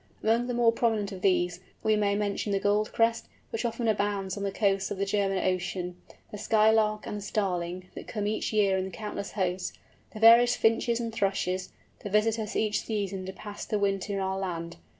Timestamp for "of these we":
1.11-1.95